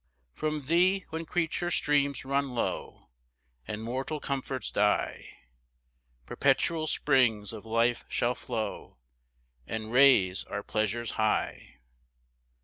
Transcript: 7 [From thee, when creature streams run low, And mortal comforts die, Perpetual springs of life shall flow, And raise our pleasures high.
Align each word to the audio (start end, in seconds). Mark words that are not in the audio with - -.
7 0.33 0.33
[From 0.61 0.65
thee, 0.67 1.05
when 1.11 1.25
creature 1.27 1.69
streams 1.69 2.25
run 2.25 2.55
low, 2.55 3.09
And 3.67 3.83
mortal 3.83 4.19
comforts 4.19 4.71
die, 4.71 5.29
Perpetual 6.25 6.87
springs 6.87 7.53
of 7.53 7.67
life 7.67 8.03
shall 8.07 8.33
flow, 8.33 8.97
And 9.67 9.91
raise 9.91 10.43
our 10.45 10.63
pleasures 10.63 11.11
high. 11.21 11.75